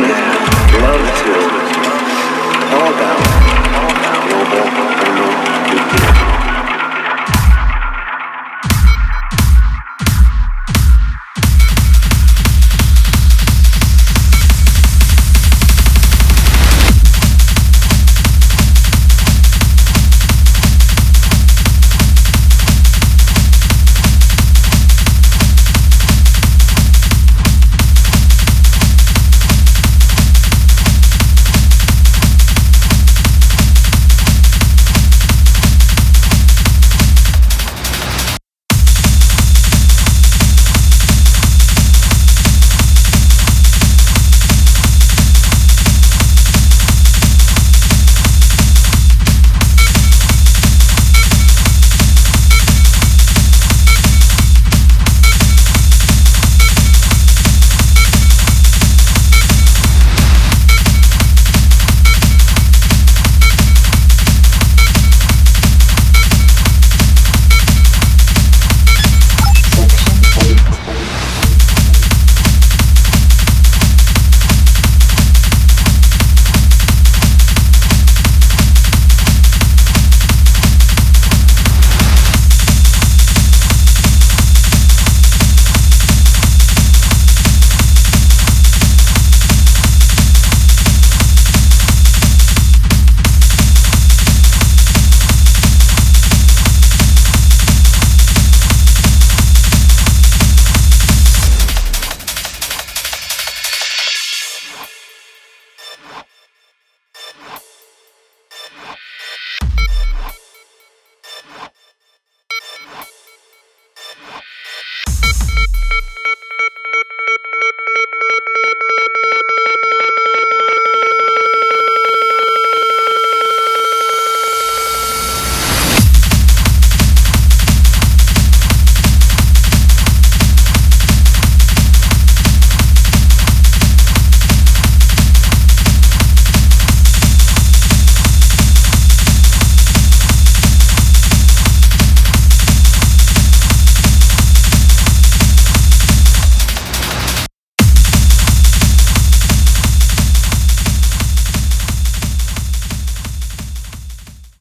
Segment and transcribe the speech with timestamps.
[0.00, 0.51] business.